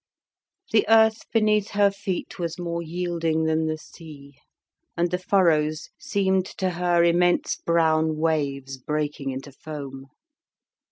[0.71, 4.33] The earth beneath her feet was more yielding than the sea,
[4.97, 10.07] and the furrows seemed to her immense brown waves breaking into foam.